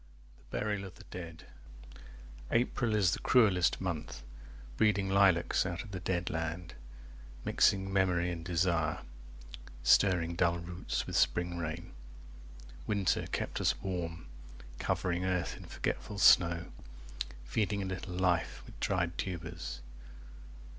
[0.39, 1.45] THE BURIAL OF THE DEAD
[2.49, 4.23] APRIL is the cruellest month,
[4.75, 6.73] breeding Lilacs out of the dead land,
[7.45, 9.01] mixing Memory and desire,
[9.83, 11.91] stirring Dull roots with spring rain.
[12.87, 14.25] Winter kept us warm,
[14.79, 16.71] covering 5 Earth in forgetful snow,
[17.43, 19.81] feeding A little life with dried tubers.